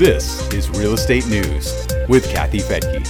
This 0.00 0.50
is 0.54 0.70
Real 0.70 0.94
Estate 0.94 1.26
News 1.26 1.86
with 2.08 2.26
Kathy 2.30 2.60
Fettke. 2.60 3.06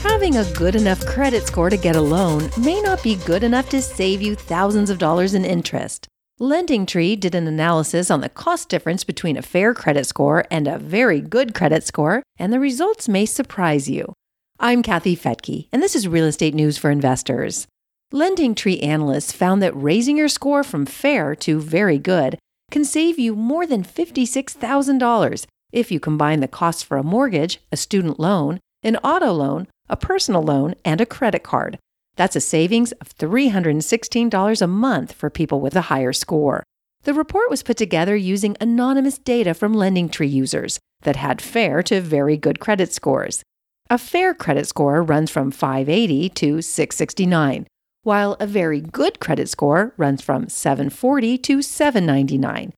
Having 0.00 0.36
a 0.36 0.44
good 0.52 0.76
enough 0.76 1.04
credit 1.04 1.44
score 1.44 1.68
to 1.68 1.76
get 1.76 1.96
a 1.96 2.00
loan 2.00 2.50
may 2.56 2.80
not 2.80 3.02
be 3.02 3.16
good 3.16 3.42
enough 3.42 3.68
to 3.70 3.82
save 3.82 4.22
you 4.22 4.36
thousands 4.36 4.90
of 4.90 4.98
dollars 4.98 5.34
in 5.34 5.44
interest. 5.44 6.06
LendingTree 6.40 7.18
did 7.18 7.34
an 7.34 7.48
analysis 7.48 8.12
on 8.12 8.20
the 8.20 8.28
cost 8.28 8.68
difference 8.68 9.02
between 9.02 9.36
a 9.36 9.42
fair 9.42 9.74
credit 9.74 10.06
score 10.06 10.44
and 10.52 10.68
a 10.68 10.78
very 10.78 11.20
good 11.20 11.52
credit 11.52 11.82
score, 11.82 12.22
and 12.38 12.52
the 12.52 12.60
results 12.60 13.08
may 13.08 13.26
surprise 13.26 13.90
you. 13.90 14.12
I'm 14.60 14.84
Kathy 14.84 15.16
Fettke, 15.16 15.66
and 15.72 15.82
this 15.82 15.96
is 15.96 16.06
Real 16.06 16.26
Estate 16.26 16.54
News 16.54 16.78
for 16.78 16.92
Investors. 16.92 17.66
LendingTree 18.14 18.84
analysts 18.84 19.32
found 19.32 19.60
that 19.62 19.74
raising 19.74 20.16
your 20.16 20.28
score 20.28 20.62
from 20.62 20.86
fair 20.86 21.34
to 21.34 21.58
very 21.60 21.98
good 21.98 22.38
can 22.70 22.84
save 22.84 23.18
you 23.18 23.34
more 23.34 23.66
than 23.66 23.82
$56,000 23.82 25.46
if 25.72 25.90
you 25.90 26.00
combine 26.00 26.40
the 26.40 26.48
costs 26.48 26.82
for 26.82 26.96
a 26.96 27.02
mortgage, 27.02 27.60
a 27.72 27.76
student 27.76 28.18
loan, 28.18 28.60
an 28.82 28.96
auto 28.98 29.32
loan, 29.32 29.66
a 29.88 29.96
personal 29.96 30.42
loan, 30.42 30.74
and 30.84 31.00
a 31.00 31.06
credit 31.06 31.42
card. 31.42 31.78
That's 32.16 32.36
a 32.36 32.40
savings 32.40 32.92
of 32.92 33.16
$316 33.16 34.62
a 34.62 34.66
month 34.66 35.12
for 35.12 35.30
people 35.30 35.60
with 35.60 35.76
a 35.76 35.82
higher 35.82 36.12
score. 36.12 36.64
The 37.04 37.14
report 37.14 37.48
was 37.48 37.62
put 37.62 37.76
together 37.76 38.16
using 38.16 38.56
anonymous 38.60 39.18
data 39.18 39.54
from 39.54 39.74
LendingTree 39.74 40.30
users 40.30 40.78
that 41.02 41.16
had 41.16 41.40
fair 41.40 41.82
to 41.84 42.00
very 42.00 42.36
good 42.36 42.60
credit 42.60 42.92
scores. 42.92 43.42
A 43.88 43.98
fair 43.98 44.34
credit 44.34 44.66
score 44.66 45.02
runs 45.02 45.30
from 45.30 45.50
580 45.50 46.28
to 46.30 46.60
669, 46.60 47.66
while 48.02 48.36
a 48.40 48.46
very 48.46 48.80
good 48.80 49.20
credit 49.20 49.48
score 49.48 49.92
runs 49.96 50.22
from 50.22 50.48
740 50.48 51.38
to 51.38 51.62
799. 51.62 52.72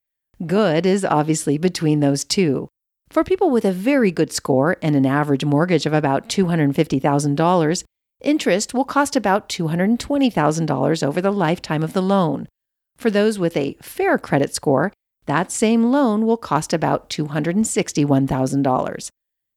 Good 0.47 0.87
is 0.87 1.05
obviously 1.05 1.59
between 1.59 2.01
those 2.01 2.25
two. 2.25 2.69
For 3.11 3.25
people 3.25 3.51
with 3.51 3.65
a 3.65 3.73
very 3.73 4.11
good 4.11 4.33
score 4.33 4.77
and 4.81 4.95
an 4.95 5.05
average 5.05 5.45
mortgage 5.45 5.85
of 5.85 5.93
about 5.93 6.29
$250,000, 6.29 7.85
interest 8.23 8.73
will 8.73 8.85
cost 8.85 9.17
about 9.17 9.49
$220,000 9.49 11.07
over 11.07 11.21
the 11.21 11.33
lifetime 11.33 11.83
of 11.83 11.93
the 11.93 12.03
loan. 12.03 12.49
For 12.97 13.11
those 13.11 13.39
with 13.39 13.57
a 13.57 13.77
fair 13.83 14.17
credit 14.19 14.55
score, 14.55 14.93
that 15.27 15.51
same 15.53 15.91
loan 15.91 16.25
will 16.25 16.37
cost 16.37 16.73
about 16.73 17.11
$261,000. 17.11 19.09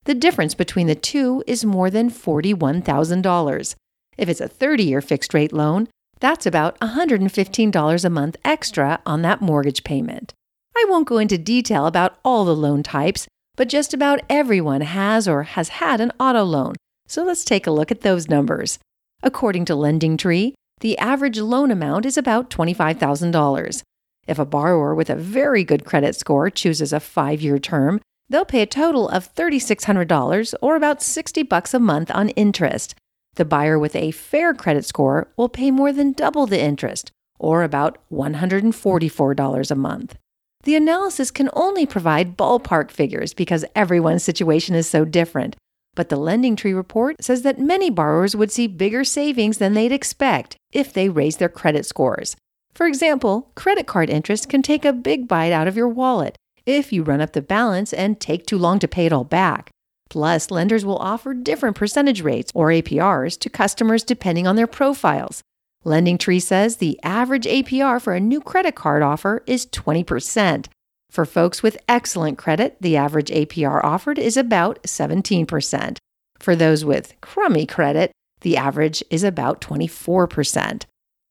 The 0.05 0.13
difference 0.13 0.53
between 0.53 0.87
the 0.87 0.95
two 0.95 1.43
is 1.47 1.63
more 1.63 1.89
than 1.89 2.09
$41,000. 2.09 3.75
If 4.17 4.29
it's 4.29 4.41
a 4.41 4.47
30 4.47 4.83
year 4.83 5.01
fixed 5.01 5.33
rate 5.33 5.53
loan, 5.53 5.87
that's 6.19 6.45
about 6.45 6.79
$115 6.79 8.05
a 8.05 8.09
month 8.09 8.37
extra 8.45 9.01
on 9.05 9.21
that 9.23 9.41
mortgage 9.41 9.83
payment. 9.83 10.33
I 10.75 10.85
won't 10.87 11.07
go 11.07 11.17
into 11.17 11.37
detail 11.37 11.85
about 11.85 12.17
all 12.23 12.45
the 12.45 12.55
loan 12.55 12.83
types, 12.83 13.27
but 13.55 13.69
just 13.69 13.93
about 13.93 14.21
everyone 14.29 14.81
has 14.81 15.27
or 15.27 15.43
has 15.43 15.69
had 15.69 16.01
an 16.01 16.11
auto 16.19 16.43
loan. 16.43 16.75
So 17.07 17.23
let's 17.23 17.43
take 17.43 17.67
a 17.67 17.71
look 17.71 17.91
at 17.91 18.01
those 18.01 18.29
numbers. 18.29 18.79
According 19.21 19.65
to 19.65 19.73
LendingTree, 19.73 20.53
the 20.79 20.97
average 20.97 21.39
loan 21.39 21.71
amount 21.71 22.05
is 22.05 22.17
about 22.17 22.49
$25,000. 22.49 23.81
If 24.25 24.39
a 24.39 24.45
borrower 24.45 24.95
with 24.95 25.09
a 25.09 25.15
very 25.15 25.63
good 25.63 25.85
credit 25.85 26.15
score 26.15 26.49
chooses 26.49 26.93
a 26.93 26.97
5-year 26.97 27.59
term, 27.59 28.01
they'll 28.29 28.45
pay 28.45 28.61
a 28.61 28.65
total 28.65 29.09
of 29.09 29.33
$3600 29.35 30.53
or 30.61 30.75
about 30.75 31.01
60 31.03 31.43
bucks 31.43 31.73
a 31.73 31.79
month 31.79 32.09
on 32.11 32.29
interest. 32.29 32.95
The 33.35 33.45
buyer 33.45 33.79
with 33.79 33.95
a 33.95 34.11
fair 34.11 34.53
credit 34.53 34.85
score 34.85 35.27
will 35.37 35.49
pay 35.49 35.71
more 35.71 35.91
than 35.91 36.11
double 36.11 36.45
the 36.45 36.61
interest, 36.61 37.11
or 37.39 37.63
about 37.63 37.97
$144 38.11 39.71
a 39.71 39.75
month. 39.75 40.15
The 40.63 40.75
analysis 40.75 41.31
can 41.31 41.49
only 41.53 41.85
provide 41.85 42.37
ballpark 42.37 42.91
figures 42.91 43.33
because 43.33 43.65
everyone's 43.75 44.23
situation 44.23 44.75
is 44.75 44.87
so 44.87 45.03
different. 45.03 45.55
But 45.95 46.09
the 46.09 46.17
LendingTree 46.17 46.75
report 46.75 47.23
says 47.23 47.41
that 47.41 47.59
many 47.59 47.89
borrowers 47.89 48.35
would 48.35 48.51
see 48.51 48.67
bigger 48.67 49.03
savings 49.03 49.57
than 49.57 49.73
they'd 49.73 49.91
expect 49.91 50.55
if 50.71 50.93
they 50.93 51.09
raise 51.09 51.37
their 51.37 51.49
credit 51.49 51.85
scores. 51.85 52.35
For 52.73 52.87
example, 52.87 53.51
credit 53.55 53.85
card 53.87 54.09
interest 54.09 54.49
can 54.49 54.61
take 54.61 54.85
a 54.85 54.93
big 54.93 55.27
bite 55.27 55.51
out 55.51 55.67
of 55.67 55.77
your 55.77 55.89
wallet 55.89 56.35
if 56.65 56.93
you 56.93 57.03
run 57.03 57.21
up 57.21 57.33
the 57.33 57.41
balance 57.41 57.93
and 57.93 58.19
take 58.19 58.45
too 58.45 58.57
long 58.57 58.79
to 58.79 58.87
pay 58.87 59.05
it 59.05 59.13
all 59.13 59.25
back. 59.25 59.69
Plus, 60.13 60.51
lenders 60.51 60.85
will 60.85 60.99
offer 60.99 61.33
different 61.33 61.75
percentage 61.75 62.21
rates 62.21 62.51
or 62.53 62.67
APRs 62.67 63.35
to 63.39 63.49
customers 63.49 64.03
depending 64.03 64.45
on 64.45 64.55
their 64.55 64.67
profiles. 64.67 65.41
LendingTree 65.87 66.39
says 66.39 66.77
the 66.77 66.99
average 67.01 67.45
APR 67.45 67.99
for 67.99 68.13
a 68.13 68.19
new 68.19 68.39
credit 68.39 68.75
card 68.75 69.01
offer 69.01 69.41
is 69.47 69.65
20%. 69.65 70.67
For 71.09 71.25
folks 71.25 71.63
with 71.63 71.79
excellent 71.89 72.37
credit, 72.37 72.77
the 72.79 72.95
average 72.95 73.31
APR 73.31 73.83
offered 73.83 74.19
is 74.19 74.37
about 74.37 74.83
17%. 74.83 75.97
For 76.37 76.55
those 76.55 76.85
with 76.85 77.19
crummy 77.19 77.65
credit, 77.65 78.11
the 78.41 78.55
average 78.55 79.03
is 79.09 79.23
about 79.23 79.61
24%. 79.61 80.83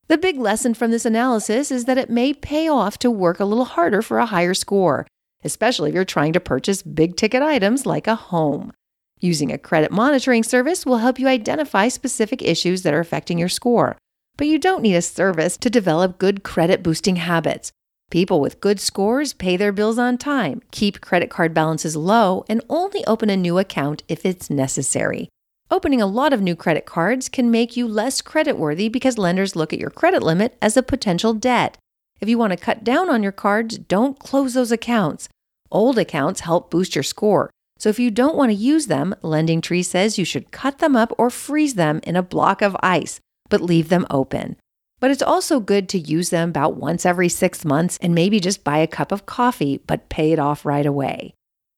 The 0.09 0.19
big 0.19 0.39
lesson 0.39 0.75
from 0.75 0.91
this 0.91 1.07
analysis 1.07 1.71
is 1.71 1.85
that 1.85 1.99
it 1.99 2.11
may 2.11 2.35
pay 2.35 2.67
off 2.67 2.99
to 2.99 3.13
work 3.13 3.39
a 3.39 3.45
little 3.45 3.65
harder 3.65 4.03
for 4.03 4.19
a 4.19 4.27
higher 4.27 4.55
score 4.55 5.07
especially 5.45 5.91
if 5.91 5.95
you're 5.95 6.05
trying 6.05 6.33
to 6.33 6.41
purchase 6.41 6.83
big 6.83 7.17
ticket 7.17 7.43
items 7.43 7.87
like 7.87 8.07
a 8.07 8.15
home. 8.15 8.73
Using 9.21 9.53
a 9.53 9.59
credit 9.59 9.93
monitoring 9.93 10.43
service 10.43 10.85
will 10.85 10.99
help 10.99 11.19
you 11.19 11.29
identify 11.29 11.89
specific 11.89 12.43
issues 12.43 12.83
that 12.83 12.93
are 12.93 13.01
affecting 13.01 13.39
your 13.39 13.49
score. 13.49 13.97
But 14.37 14.49
you 14.49 14.59
don't 14.59 14.83
need 14.83 14.95
a 14.95 15.03
service 15.03 15.57
to 15.59 15.71
develop 15.71 16.19
good 16.19 16.43
credit 16.43 16.83
boosting 16.83 17.17
habits. 17.17 17.71
People 18.11 18.41
with 18.41 18.61
good 18.61 18.81
scores 18.81 19.33
pay 19.33 19.57
their 19.57 19.73
bills 19.73 19.99
on 19.99 20.19
time, 20.19 20.61
keep 20.71 21.01
credit 21.01 21.31
card 21.31 21.55
balances 21.55 21.97
low, 21.97 22.45
and 22.49 22.61
only 22.69 23.05
open 23.07 23.31
a 23.31 23.37
new 23.37 23.59
account 23.59 24.03
if 24.09 24.27
it's 24.27 24.51
necessary. 24.51 25.29
Opening 25.71 26.03
a 26.03 26.07
lot 26.07 26.35
of 26.35 26.43
new 26.43 26.55
credit 26.55 26.85
cards 26.85 27.31
can 27.31 27.51
make 27.51 27.77
you 27.77 27.89
less 27.89 28.21
creditworthy 28.21 28.93
because 28.93 29.17
lenders 29.17 29.57
look 29.57 29.73
at 29.73 29.79
your 29.79 29.89
credit 29.89 30.23
limit 30.23 30.59
as 30.61 30.77
a 30.77 30.83
potential 30.83 31.33
debt. 31.33 31.79
If 32.21 32.29
you 32.29 32.37
want 32.37 32.51
to 32.51 32.59
cut 32.59 32.85
down 32.85 33.09
on 33.09 33.23
your 33.23 33.33
cards, 33.33 33.79
don't 33.79 34.19
close 34.19 34.53
those 34.53 34.71
accounts. 34.71 35.31
Old 35.73 35.99
accounts 35.99 36.41
help 36.41 36.71
boost 36.71 36.95
your 36.95 37.03
score. 37.03 37.51
So 37.79 37.89
if 37.89 37.99
you 37.99 38.11
don't 38.11 38.37
want 38.37 38.51
to 38.51 38.55
use 38.55 38.87
them, 38.87 39.15
LendingTree 39.23 39.85
says 39.85 40.19
you 40.19 40.25
should 40.25 40.53
cut 40.53 40.79
them 40.79 40.95
up 40.95 41.13
or 41.19 41.31
freeze 41.31 41.75
them 41.75 42.01
in 42.05 42.15
a 42.15 42.23
block 42.23 42.61
of 42.61 42.77
ice, 42.83 43.21
but 43.49 43.63
leave 43.63 43.89
them 43.89 44.07
open. 44.11 44.57
But 45.01 45.11
it's 45.11 45.23
also 45.23 45.59
good 45.59 45.89
to 45.89 45.99
use 45.99 46.29
them 46.29 46.51
about 46.51 46.77
once 46.77 47.07
every 47.07 47.31
six 47.31 47.65
months 47.65 47.99
and 48.03 48.15
maybe 48.15 48.39
just 48.39 48.63
buy 48.63 48.79
a 48.79 48.87
cup 48.87 49.11
of 49.11 49.27
coffee, 49.27 49.81
but 49.87 50.11
pay 50.11 50.31
it 50.31 50.39
off 50.39 50.67
right 50.67 50.87
away. 50.87 51.33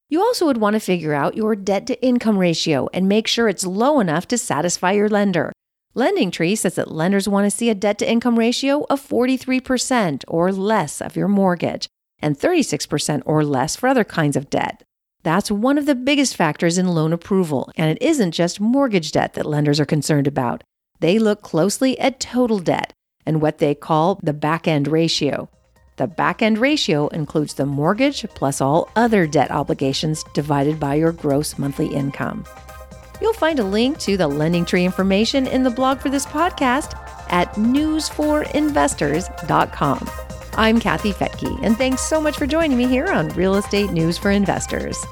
You 0.09 0.21
also 0.21 0.45
would 0.45 0.57
want 0.57 0.75
to 0.75 0.79
figure 0.81 1.13
out 1.13 1.37
your 1.37 1.55
debt 1.55 1.87
to 1.87 2.05
income 2.05 2.37
ratio 2.37 2.87
and 2.93 3.07
make 3.07 3.27
sure 3.27 3.47
it's 3.47 3.65
low 3.65 4.01
enough 4.01 4.27
to 4.27 4.37
satisfy 4.37 4.91
your 4.91 5.09
lender. 5.09 5.51
LendingTree 5.95 6.57
says 6.57 6.75
that 6.75 6.91
lenders 6.91 7.29
want 7.29 7.45
to 7.45 7.57
see 7.57 7.69
a 7.69 7.75
debt 7.75 7.97
to 7.99 8.11
income 8.11 8.37
ratio 8.37 8.85
of 8.89 9.01
43% 9.01 10.25
or 10.27 10.51
less 10.51 11.01
of 11.01 11.15
your 11.15 11.29
mortgage, 11.29 11.87
and 12.19 12.37
36% 12.37 13.21
or 13.25 13.43
less 13.43 13.75
for 13.75 13.87
other 13.87 14.03
kinds 14.03 14.35
of 14.35 14.49
debt. 14.49 14.83
That's 15.23 15.49
one 15.49 15.77
of 15.77 15.85
the 15.85 15.95
biggest 15.95 16.35
factors 16.35 16.77
in 16.77 16.87
loan 16.87 17.11
approval, 17.11 17.71
and 17.75 17.89
it 17.89 18.01
isn't 18.01 18.31
just 18.31 18.59
mortgage 18.59 19.11
debt 19.11 19.33
that 19.33 19.45
lenders 19.45 19.79
are 19.79 19.85
concerned 19.85 20.27
about. 20.27 20.63
They 20.99 21.19
look 21.19 21.41
closely 21.41 21.99
at 21.99 22.19
total 22.19 22.59
debt 22.59 22.93
and 23.25 23.41
what 23.41 23.57
they 23.57 23.73
call 23.73 24.19
the 24.21 24.33
back 24.33 24.67
end 24.67 24.87
ratio. 24.87 25.49
The 25.97 26.07
back 26.07 26.41
end 26.41 26.57
ratio 26.57 27.07
includes 27.07 27.53
the 27.53 27.65
mortgage 27.65 28.25
plus 28.35 28.61
all 28.61 28.89
other 28.95 29.25
debt 29.25 29.49
obligations 29.49 30.23
divided 30.33 30.79
by 30.79 30.95
your 30.95 31.11
gross 31.11 31.57
monthly 31.57 31.87
income. 31.87 32.45
You'll 33.21 33.33
find 33.33 33.59
a 33.59 33.63
link 33.63 33.97
to 33.99 34.17
the 34.17 34.29
LendingTree 34.29 34.83
information 34.83 35.47
in 35.47 35.63
the 35.63 35.69
blog 35.69 35.99
for 35.99 36.09
this 36.09 36.25
podcast 36.25 36.99
at 37.31 37.53
newsforinvestors.com. 37.53 40.34
I'm 40.57 40.79
Kathy 40.79 41.11
Fettke, 41.11 41.59
and 41.63 41.77
thanks 41.77 42.01
so 42.01 42.21
much 42.21 42.37
for 42.37 42.47
joining 42.47 42.77
me 42.77 42.87
here 42.87 43.07
on 43.07 43.27
Real 43.29 43.55
Estate 43.55 43.91
News 43.91 44.17
for 44.17 44.31
Investors. 44.31 45.05